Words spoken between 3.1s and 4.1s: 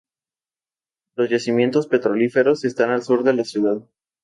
de la ciudad.